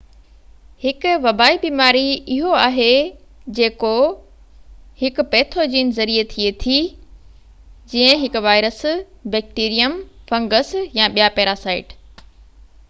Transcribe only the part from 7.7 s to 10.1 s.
جيئن هڪ virus bacterium